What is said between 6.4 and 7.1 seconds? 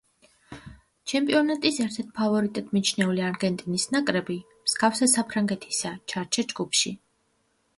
ჯგუფში.